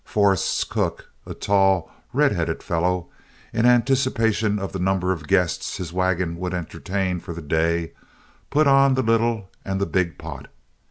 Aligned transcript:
Forrest's 0.03 0.63
cook, 0.63 1.11
a 1.27 1.35
tall, 1.35 1.87
red 2.11 2.31
headed 2.31 2.63
fellow, 2.63 3.09
in 3.53 3.67
anticipation 3.67 4.57
of 4.57 4.71
the 4.71 4.79
number 4.79 5.11
of 5.11 5.27
guests 5.27 5.77
his 5.77 5.93
wagon 5.93 6.37
would 6.37 6.55
entertain 6.55 7.19
for 7.19 7.33
the 7.35 7.41
day, 7.43 7.91
put 8.49 8.65
on 8.65 8.95
the 8.95 9.03
little 9.03 9.51
and 9.63 9.79
the 9.79 9.85
big 9.85 10.17
pot. 10.17 10.47